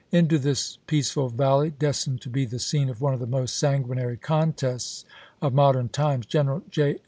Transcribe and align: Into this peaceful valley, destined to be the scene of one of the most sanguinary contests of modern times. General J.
Into 0.11 0.39
this 0.39 0.79
peaceful 0.87 1.29
valley, 1.29 1.75
destined 1.77 2.21
to 2.21 2.29
be 2.31 2.43
the 2.45 2.57
scene 2.57 2.89
of 2.89 3.01
one 3.01 3.13
of 3.13 3.19
the 3.19 3.27
most 3.27 3.55
sanguinary 3.55 4.17
contests 4.17 5.05
of 5.43 5.53
modern 5.53 5.89
times. 5.89 6.25
General 6.25 6.63
J. 6.71 6.97